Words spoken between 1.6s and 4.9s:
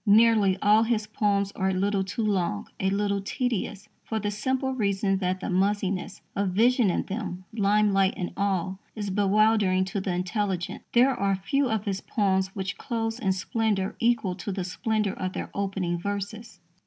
a little too long, a little tedious, for the simple